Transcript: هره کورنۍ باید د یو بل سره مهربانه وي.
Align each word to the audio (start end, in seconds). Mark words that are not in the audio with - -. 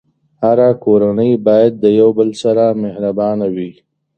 هره 0.43 0.69
کورنۍ 0.83 1.31
باید 1.45 1.73
د 1.83 1.85
یو 1.99 2.09
بل 2.17 2.29
سره 2.41 2.63
مهربانه 2.83 3.45
وي. 3.55 3.71